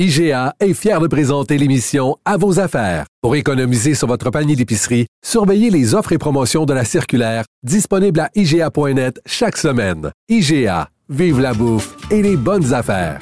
IGA 0.00 0.56
est 0.58 0.74
fier 0.74 1.00
de 1.00 1.06
présenter 1.06 1.56
l'émission 1.56 2.16
À 2.24 2.36
vos 2.36 2.58
affaires. 2.58 3.06
Pour 3.22 3.36
économiser 3.36 3.94
sur 3.94 4.08
votre 4.08 4.28
panier 4.30 4.56
d'épicerie, 4.56 5.06
surveillez 5.24 5.70
les 5.70 5.94
offres 5.94 6.10
et 6.10 6.18
promotions 6.18 6.64
de 6.64 6.74
la 6.74 6.84
circulaire 6.84 7.44
disponible 7.62 8.18
à 8.18 8.28
IGA.net 8.34 9.20
chaque 9.24 9.56
semaine. 9.56 10.10
IGA, 10.28 10.88
vive 11.08 11.38
la 11.38 11.54
bouffe 11.54 11.94
et 12.10 12.22
les 12.22 12.36
bonnes 12.36 12.74
affaires. 12.74 13.20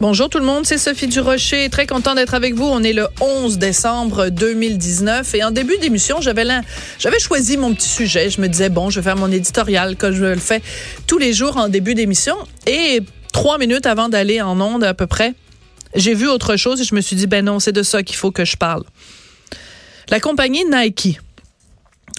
Bonjour 0.00 0.28
tout 0.28 0.38
le 0.38 0.44
monde, 0.44 0.66
c'est 0.66 0.76
Sophie 0.76 1.06
Durocher. 1.06 1.70
Très 1.70 1.86
content 1.86 2.14
d'être 2.14 2.34
avec 2.34 2.52
vous. 2.52 2.66
On 2.66 2.82
est 2.82 2.92
le 2.92 3.06
11 3.22 3.56
décembre 3.56 4.28
2019 4.28 5.34
et 5.34 5.44
en 5.44 5.50
début 5.50 5.78
d'émission, 5.78 6.20
j'avais 6.20 6.44
j'avais 6.98 7.20
choisi 7.20 7.56
mon 7.56 7.72
petit 7.72 7.88
sujet. 7.88 8.28
Je 8.28 8.42
me 8.42 8.48
disais 8.48 8.68
bon, 8.68 8.90
je 8.90 9.00
vais 9.00 9.04
faire 9.04 9.16
mon 9.16 9.32
éditorial 9.32 9.96
comme 9.96 10.12
je 10.12 10.24
le 10.24 10.36
fais 10.36 10.60
tous 11.06 11.16
les 11.16 11.32
jours 11.32 11.56
en 11.56 11.70
début 11.70 11.94
d'émission 11.94 12.36
et 12.66 13.00
trois 13.36 13.58
minutes 13.58 13.84
avant 13.84 14.08
d'aller 14.08 14.40
en 14.40 14.58
onde 14.62 14.82
à 14.82 14.94
peu 14.94 15.06
près, 15.06 15.34
j'ai 15.94 16.14
vu 16.14 16.26
autre 16.26 16.56
chose 16.56 16.80
et 16.80 16.84
je 16.84 16.94
me 16.94 17.02
suis 17.02 17.16
dit, 17.16 17.26
ben 17.26 17.44
non, 17.44 17.60
c'est 17.60 17.70
de 17.70 17.82
ça 17.82 18.02
qu'il 18.02 18.16
faut 18.16 18.30
que 18.30 18.46
je 18.46 18.56
parle. 18.56 18.82
La 20.08 20.20
compagnie 20.20 20.64
Nike, 20.64 21.20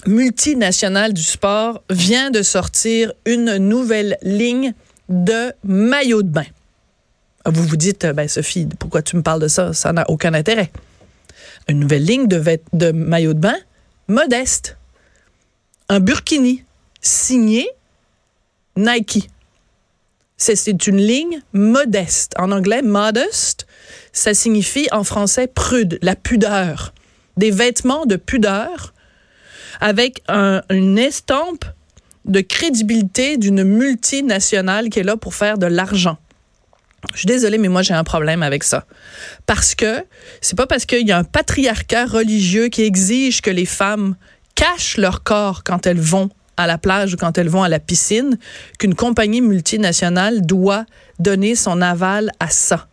multinationale 0.06 1.12
du 1.12 1.24
sport, 1.24 1.82
vient 1.90 2.30
de 2.30 2.42
sortir 2.42 3.12
une 3.24 3.56
nouvelle 3.56 4.16
ligne 4.22 4.74
de 5.08 5.52
maillots 5.64 6.22
de 6.22 6.28
bain. 6.28 6.46
Vous 7.46 7.64
vous 7.64 7.76
dites, 7.76 8.06
ben 8.06 8.28
Sophie, 8.28 8.68
pourquoi 8.78 9.02
tu 9.02 9.16
me 9.16 9.22
parles 9.22 9.42
de 9.42 9.48
ça? 9.48 9.72
Ça 9.72 9.92
n'a 9.92 10.08
aucun 10.08 10.34
intérêt. 10.34 10.70
Une 11.66 11.80
nouvelle 11.80 12.04
ligne 12.04 12.28
de, 12.28 12.40
de 12.72 12.92
maillots 12.92 13.34
de 13.34 13.40
bain 13.40 13.56
modeste. 14.06 14.76
Un 15.88 15.98
burkini 15.98 16.62
signé 17.00 17.68
Nike. 18.76 19.28
C'est 20.40 20.86
une 20.86 20.98
ligne 20.98 21.42
modeste. 21.52 22.32
En 22.38 22.52
anglais, 22.52 22.80
modest, 22.80 23.66
ça 24.12 24.34
signifie 24.34 24.86
en 24.92 25.02
français 25.02 25.48
prude, 25.48 25.98
la 26.00 26.14
pudeur. 26.14 26.94
Des 27.36 27.50
vêtements 27.50 28.06
de 28.06 28.16
pudeur 28.16 28.94
avec 29.80 30.22
une 30.28 30.96
estampe 30.96 31.64
de 32.24 32.40
crédibilité 32.40 33.36
d'une 33.36 33.64
multinationale 33.64 34.90
qui 34.90 35.00
est 35.00 35.04
là 35.04 35.16
pour 35.16 35.34
faire 35.34 35.58
de 35.58 35.66
l'argent. 35.66 36.18
Je 37.14 37.18
suis 37.18 37.26
désolée, 37.26 37.58
mais 37.58 37.68
moi 37.68 37.82
j'ai 37.82 37.94
un 37.94 38.04
problème 38.04 38.42
avec 38.42 38.64
ça. 38.64 38.86
Parce 39.46 39.74
que 39.74 40.04
c'est 40.40 40.56
pas 40.56 40.66
parce 40.66 40.84
qu'il 40.84 41.06
y 41.06 41.12
a 41.12 41.18
un 41.18 41.24
patriarcat 41.24 42.06
religieux 42.06 42.68
qui 42.68 42.82
exige 42.82 43.40
que 43.40 43.50
les 43.50 43.66
femmes 43.66 44.16
cachent 44.54 44.96
leur 44.96 45.22
corps 45.22 45.62
quand 45.64 45.86
elles 45.86 46.00
vont 46.00 46.30
à 46.58 46.66
la 46.66 46.76
plage 46.76 47.14
ou 47.14 47.16
quand 47.16 47.38
elles 47.38 47.48
vont 47.48 47.62
à 47.62 47.68
la 47.68 47.78
piscine 47.78 48.36
qu'une 48.78 48.94
compagnie 48.94 49.40
multinationale 49.40 50.42
doit 50.42 50.84
donner 51.18 51.54
son 51.54 51.80
aval 51.80 52.30
à 52.40 52.50
ça. 52.50 52.88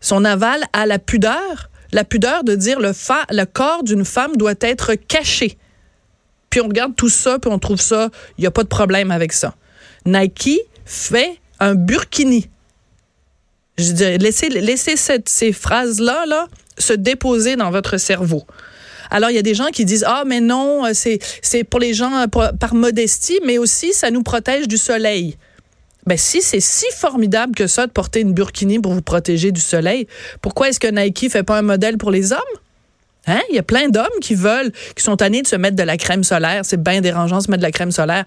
Son 0.00 0.24
aval 0.24 0.62
à 0.72 0.86
la 0.86 0.98
pudeur, 0.98 1.70
la 1.92 2.04
pudeur 2.04 2.44
de 2.44 2.54
dire 2.54 2.80
le, 2.80 2.92
le 3.30 3.44
corps 3.44 3.82
d'une 3.82 4.04
femme 4.04 4.36
doit 4.36 4.54
être 4.60 4.94
caché. 4.94 5.58
Puis 6.48 6.60
on 6.60 6.68
regarde 6.68 6.94
tout 6.96 7.08
ça, 7.08 7.38
puis 7.38 7.50
on 7.50 7.58
trouve 7.58 7.80
ça, 7.80 8.10
il 8.38 8.42
n'y 8.42 8.46
a 8.46 8.50
pas 8.50 8.62
de 8.62 8.68
problème 8.68 9.10
avec 9.10 9.32
ça. 9.32 9.54
Nike 10.06 10.60
fait 10.84 11.38
un 11.60 11.74
burkini. 11.74 12.48
Je 13.78 14.18
laissez, 14.18 14.48
laissez 14.48 14.96
ces 14.96 15.52
phrases-là 15.52 16.26
là, 16.26 16.46
se 16.78 16.92
déposer 16.92 17.56
dans 17.56 17.70
votre 17.70 17.96
cerveau. 17.96 18.44
Alors, 19.12 19.28
il 19.28 19.34
y 19.34 19.38
a 19.38 19.42
des 19.42 19.54
gens 19.54 19.66
qui 19.66 19.84
disent, 19.84 20.04
ah, 20.08 20.24
mais 20.26 20.40
non, 20.40 20.86
euh, 20.86 20.92
c'est, 20.94 21.64
pour 21.64 21.78
les 21.78 21.92
gens 21.92 22.24
par 22.58 22.74
modestie, 22.74 23.38
mais 23.46 23.58
aussi, 23.58 23.92
ça 23.92 24.10
nous 24.10 24.22
protège 24.22 24.66
du 24.66 24.78
soleil. 24.78 25.36
Ben, 26.06 26.16
si 26.16 26.40
c'est 26.40 26.60
si 26.60 26.86
formidable 26.96 27.54
que 27.54 27.66
ça 27.66 27.86
de 27.86 27.92
porter 27.92 28.20
une 28.20 28.32
burkini 28.32 28.80
pour 28.80 28.94
vous 28.94 29.02
protéger 29.02 29.52
du 29.52 29.60
soleil, 29.60 30.08
pourquoi 30.40 30.70
est-ce 30.70 30.80
que 30.80 30.88
Nike 30.88 31.30
fait 31.30 31.42
pas 31.42 31.58
un 31.58 31.62
modèle 31.62 31.98
pour 31.98 32.10
les 32.10 32.32
hommes? 32.32 32.40
Hein? 33.26 33.40
Il 33.50 33.54
y 33.54 33.58
a 33.58 33.62
plein 33.62 33.88
d'hommes 33.90 34.06
qui 34.22 34.34
veulent, 34.34 34.72
qui 34.96 35.02
sont 35.04 35.16
tannés 35.16 35.42
de 35.42 35.46
se 35.46 35.56
mettre 35.56 35.76
de 35.76 35.82
la 35.82 35.98
crème 35.98 36.24
solaire. 36.24 36.62
C'est 36.64 36.82
bien 36.82 37.02
dérangeant 37.02 37.38
de 37.38 37.42
se 37.42 37.50
mettre 37.50 37.60
de 37.60 37.66
la 37.66 37.70
crème 37.70 37.92
solaire. 37.92 38.24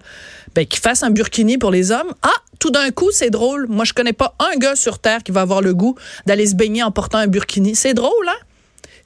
Ben, 0.54 0.64
qu'ils 0.64 0.80
fassent 0.80 1.02
un 1.02 1.10
burkini 1.10 1.58
pour 1.58 1.72
les 1.72 1.90
hommes. 1.90 2.14
Ah, 2.22 2.30
tout 2.60 2.70
d'un 2.70 2.90
coup, 2.90 3.10
c'est 3.10 3.30
drôle. 3.30 3.66
Moi, 3.68 3.84
je 3.84 3.92
connais 3.92 4.14
pas 4.14 4.36
un 4.38 4.56
gars 4.56 4.76
sur 4.76 5.00
Terre 5.00 5.24
qui 5.24 5.32
va 5.32 5.40
avoir 5.40 5.62
le 5.62 5.74
goût 5.74 5.96
d'aller 6.26 6.46
se 6.46 6.54
baigner 6.54 6.84
en 6.84 6.92
portant 6.92 7.18
un 7.18 7.26
burkini. 7.26 7.74
C'est 7.74 7.92
drôle, 7.92 8.28
hein? 8.28 8.45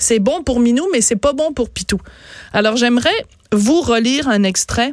C'est 0.00 0.18
bon 0.18 0.42
pour 0.42 0.60
Minou, 0.60 0.88
mais 0.92 1.02
c'est 1.02 1.14
pas 1.14 1.34
bon 1.34 1.52
pour 1.52 1.68
Pitou. 1.68 2.00
Alors 2.52 2.76
j'aimerais 2.76 3.26
vous 3.52 3.82
relire 3.82 4.28
un 4.28 4.42
extrait 4.42 4.92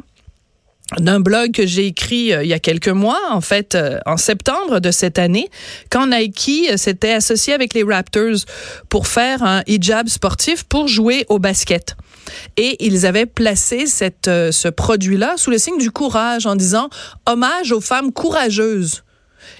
d'un 0.98 1.20
blog 1.20 1.52
que 1.52 1.66
j'ai 1.66 1.86
écrit 1.86 2.32
euh, 2.32 2.42
il 2.42 2.48
y 2.48 2.54
a 2.54 2.58
quelques 2.58 2.88
mois, 2.88 3.20
en 3.30 3.40
fait, 3.40 3.74
euh, 3.74 3.98
en 4.06 4.16
septembre 4.16 4.80
de 4.80 4.90
cette 4.90 5.18
année, 5.18 5.48
quand 5.90 6.06
Nike 6.06 6.68
euh, 6.70 6.76
s'était 6.76 7.12
associé 7.12 7.52
avec 7.52 7.74
les 7.74 7.82
Raptors 7.82 8.38
pour 8.88 9.06
faire 9.06 9.42
un 9.42 9.62
hijab 9.66 10.08
sportif 10.08 10.64
pour 10.64 10.88
jouer 10.88 11.26
au 11.28 11.38
basket. 11.38 11.96
Et 12.56 12.84
ils 12.84 13.06
avaient 13.06 13.26
placé 13.26 13.86
ce 13.86 14.68
produit-là 14.68 15.34
sous 15.36 15.50
le 15.50 15.58
signe 15.58 15.78
du 15.78 15.90
courage 15.90 16.46
en 16.46 16.56
disant 16.56 16.90
hommage 17.26 17.72
aux 17.72 17.80
femmes 17.80 18.12
courageuses. 18.12 19.02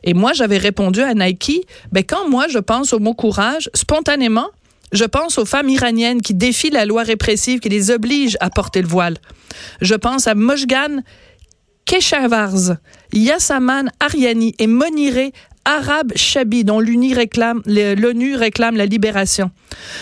Et 0.04 0.12
moi, 0.14 0.32
j'avais 0.32 0.58
répondu 0.58 1.00
à 1.00 1.14
Nike, 1.14 1.66
ben, 1.92 2.04
quand 2.04 2.28
moi, 2.28 2.46
je 2.48 2.58
pense 2.58 2.92
au 2.92 2.98
mot 2.98 3.14
courage, 3.14 3.70
spontanément, 3.74 4.48
je 4.92 5.04
pense 5.04 5.38
aux 5.38 5.44
femmes 5.44 5.68
iraniennes 5.68 6.22
qui 6.22 6.34
défient 6.34 6.70
la 6.70 6.86
loi 6.86 7.02
répressive 7.02 7.60
qui 7.60 7.68
les 7.68 7.90
oblige 7.90 8.36
à 8.40 8.50
porter 8.50 8.82
le 8.82 8.88
voile. 8.88 9.16
Je 9.80 9.94
pense 9.94 10.26
à 10.26 10.34
Mojgan 10.34 11.02
Keshavarz, 11.84 12.76
Yassaman 13.12 13.90
Ariani 14.00 14.54
et 14.58 14.66
Moniré 14.66 15.32
Arab 15.64 16.12
Chabi, 16.16 16.64
dont 16.64 16.80
l'ONU 16.80 17.14
réclame, 17.14 17.62
réclame 17.66 18.76
la 18.76 18.86
libération. 18.86 19.50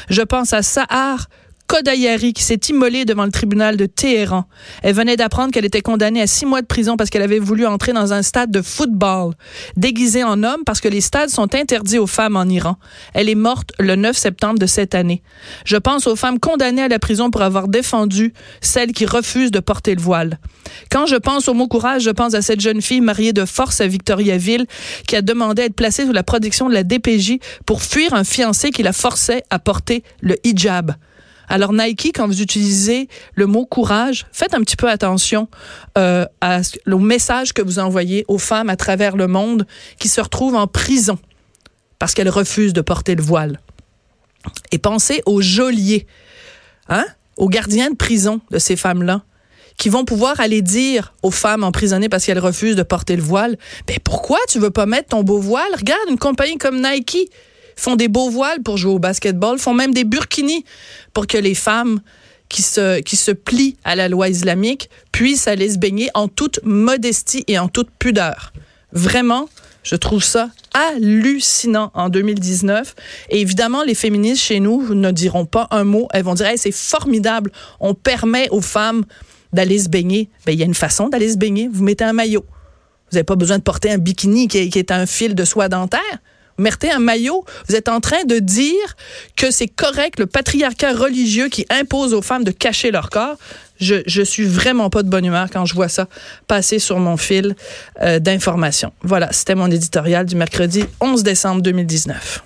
Je 0.08 0.22
pense 0.22 0.52
à 0.52 0.62
Sahar 0.62 1.28
Kodayari 1.66 2.32
qui 2.32 2.42
s'est 2.42 2.60
immolée 2.68 3.04
devant 3.04 3.24
le 3.24 3.32
tribunal 3.32 3.76
de 3.76 3.86
Téhéran. 3.86 4.44
Elle 4.82 4.94
venait 4.94 5.16
d'apprendre 5.16 5.52
qu'elle 5.52 5.64
était 5.64 5.80
condamnée 5.80 6.22
à 6.22 6.26
six 6.26 6.46
mois 6.46 6.62
de 6.62 6.66
prison 6.66 6.96
parce 6.96 7.10
qu'elle 7.10 7.22
avait 7.22 7.38
voulu 7.38 7.66
entrer 7.66 7.92
dans 7.92 8.12
un 8.12 8.22
stade 8.22 8.50
de 8.50 8.62
football 8.62 9.34
déguisée 9.76 10.24
en 10.24 10.42
homme 10.42 10.62
parce 10.64 10.80
que 10.80 10.88
les 10.88 11.00
stades 11.00 11.28
sont 11.28 11.54
interdits 11.54 11.98
aux 11.98 12.06
femmes 12.06 12.36
en 12.36 12.44
Iran. 12.44 12.76
Elle 13.14 13.28
est 13.28 13.34
morte 13.34 13.72
le 13.78 13.96
9 13.96 14.16
septembre 14.16 14.58
de 14.58 14.66
cette 14.66 14.94
année. 14.94 15.22
Je 15.64 15.76
pense 15.76 16.06
aux 16.06 16.16
femmes 16.16 16.38
condamnées 16.38 16.82
à 16.82 16.88
la 16.88 16.98
prison 16.98 17.30
pour 17.30 17.42
avoir 17.42 17.68
défendu 17.68 18.32
celles 18.60 18.92
qui 18.92 19.06
refusent 19.06 19.50
de 19.50 19.60
porter 19.60 19.94
le 19.94 20.00
voile. 20.00 20.38
Quand 20.90 21.06
je 21.06 21.16
pense 21.16 21.48
au 21.48 21.54
mot 21.54 21.68
courage, 21.68 22.02
je 22.02 22.10
pense 22.10 22.34
à 22.34 22.42
cette 22.42 22.60
jeune 22.60 22.80
fille 22.80 23.00
mariée 23.00 23.32
de 23.32 23.44
force 23.44 23.80
à 23.80 23.86
Victoriaville 23.86 24.66
qui 25.06 25.16
a 25.16 25.22
demandé 25.22 25.62
à 25.62 25.64
être 25.66 25.74
placée 25.74 26.06
sous 26.06 26.12
la 26.12 26.22
protection 26.22 26.68
de 26.68 26.74
la 26.74 26.84
DPJ 26.84 27.38
pour 27.64 27.82
fuir 27.82 28.14
un 28.14 28.24
fiancé 28.24 28.70
qui 28.70 28.82
la 28.82 28.92
forçait 28.92 29.42
à 29.50 29.58
porter 29.58 30.02
le 30.20 30.36
hijab. 30.44 30.94
Alors 31.48 31.72
Nike, 31.72 32.12
quand 32.14 32.26
vous 32.26 32.42
utilisez 32.42 33.08
le 33.34 33.46
mot 33.46 33.66
courage, 33.66 34.26
faites 34.32 34.54
un 34.54 34.60
petit 34.60 34.76
peu 34.76 34.88
attention 34.88 35.48
euh, 35.96 36.26
à, 36.40 36.60
au 36.90 36.98
message 36.98 37.52
que 37.52 37.62
vous 37.62 37.78
envoyez 37.78 38.24
aux 38.28 38.38
femmes 38.38 38.70
à 38.70 38.76
travers 38.76 39.16
le 39.16 39.26
monde 39.26 39.66
qui 39.98 40.08
se 40.08 40.20
retrouvent 40.20 40.56
en 40.56 40.66
prison 40.66 41.18
parce 41.98 42.14
qu'elles 42.14 42.28
refusent 42.28 42.72
de 42.72 42.80
porter 42.80 43.14
le 43.14 43.22
voile. 43.22 43.60
Et 44.70 44.78
pensez 44.78 45.22
aux 45.26 45.40
geôliers, 45.40 46.06
hein, 46.88 47.06
aux 47.36 47.48
gardiens 47.48 47.90
de 47.90 47.96
prison 47.96 48.40
de 48.50 48.58
ces 48.58 48.76
femmes-là 48.76 49.22
qui 49.76 49.88
vont 49.88 50.04
pouvoir 50.04 50.40
aller 50.40 50.62
dire 50.62 51.12
aux 51.22 51.30
femmes 51.30 51.62
emprisonnées 51.62 52.08
parce 52.08 52.24
qu'elles 52.24 52.38
refusent 52.38 52.76
de 52.76 52.82
porter 52.82 53.14
le 53.14 53.22
voile, 53.22 53.58
ben 53.86 53.98
pourquoi 54.02 54.38
tu 54.48 54.58
veux 54.58 54.70
pas 54.70 54.86
mettre 54.86 55.08
ton 55.08 55.22
beau 55.22 55.38
voile? 55.38 55.68
Regarde 55.76 56.08
une 56.08 56.18
compagnie 56.18 56.56
comme 56.56 56.80
Nike 56.80 57.30
font 57.76 57.96
des 57.96 58.08
beaux 58.08 58.30
voiles 58.30 58.62
pour 58.62 58.76
jouer 58.78 58.92
au 58.92 58.98
basketball, 58.98 59.58
font 59.58 59.74
même 59.74 59.94
des 59.94 60.04
burkinis 60.04 60.64
pour 61.12 61.26
que 61.26 61.38
les 61.38 61.54
femmes 61.54 62.00
qui 62.48 62.62
se, 62.62 63.00
qui 63.00 63.16
se 63.16 63.30
plient 63.30 63.76
à 63.84 63.96
la 63.96 64.08
loi 64.08 64.28
islamique 64.28 64.88
puissent 65.12 65.48
aller 65.48 65.70
se 65.70 65.78
baigner 65.78 66.10
en 66.14 66.28
toute 66.28 66.60
modestie 66.64 67.44
et 67.46 67.58
en 67.58 67.68
toute 67.68 67.90
pudeur. 67.98 68.52
Vraiment, 68.92 69.48
je 69.82 69.96
trouve 69.96 70.22
ça 70.22 70.50
hallucinant 70.74 71.90
en 71.94 72.08
2019. 72.08 72.94
Et 73.30 73.40
évidemment, 73.40 73.82
les 73.82 73.94
féministes 73.94 74.42
chez 74.42 74.60
nous 74.60 74.94
ne 74.94 75.10
diront 75.10 75.46
pas 75.46 75.68
un 75.70 75.84
mot. 75.84 76.08
Elles 76.12 76.24
vont 76.24 76.34
dire 76.34 76.46
c'est 76.56 76.72
formidable. 76.72 77.50
On 77.80 77.94
permet 77.94 78.48
aux 78.50 78.60
femmes 78.60 79.04
d'aller 79.52 79.78
se 79.78 79.88
baigner. 79.88 80.28
Ben, 80.44 80.52
il 80.52 80.58
y 80.58 80.62
a 80.62 80.66
une 80.66 80.74
façon 80.74 81.08
d'aller 81.08 81.30
se 81.30 81.36
baigner. 81.36 81.68
Vous 81.70 81.82
mettez 81.82 82.04
un 82.04 82.12
maillot. 82.12 82.44
Vous 83.10 83.14
n'avez 83.14 83.24
pas 83.24 83.36
besoin 83.36 83.58
de 83.58 83.62
porter 83.62 83.90
un 83.90 83.98
bikini 83.98 84.48
qui 84.48 84.58
est 84.58 84.90
un 84.90 85.06
fil 85.06 85.34
de 85.34 85.44
soie 85.44 85.68
dentaire 85.68 86.00
mettez 86.58 86.90
un 86.90 86.98
maillot, 86.98 87.44
vous 87.68 87.76
êtes 87.76 87.88
en 87.88 88.00
train 88.00 88.24
de 88.24 88.38
dire 88.38 88.96
que 89.36 89.50
c'est 89.50 89.68
correct 89.68 90.18
le 90.18 90.26
patriarcat 90.26 90.92
religieux 90.92 91.48
qui 91.48 91.66
impose 91.70 92.14
aux 92.14 92.22
femmes 92.22 92.44
de 92.44 92.50
cacher 92.50 92.90
leur 92.90 93.10
corps. 93.10 93.36
Je, 93.78 93.96
je 94.06 94.22
suis 94.22 94.44
vraiment 94.44 94.88
pas 94.88 95.02
de 95.02 95.10
bonne 95.10 95.24
humeur 95.24 95.48
quand 95.52 95.66
je 95.66 95.74
vois 95.74 95.88
ça 95.88 96.08
passer 96.46 96.78
sur 96.78 96.98
mon 96.98 97.16
fil 97.16 97.54
euh, 98.02 98.18
d'information. 98.18 98.92
Voilà, 99.02 99.32
c'était 99.32 99.54
mon 99.54 99.70
éditorial 99.70 100.24
du 100.24 100.34
mercredi 100.36 100.84
11 101.00 101.22
décembre 101.22 101.60
2019. 101.62 102.42